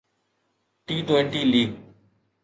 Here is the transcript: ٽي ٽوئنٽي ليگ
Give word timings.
ٽي 0.85 0.95
ٽوئنٽي 1.07 1.41
ليگ 1.51 1.69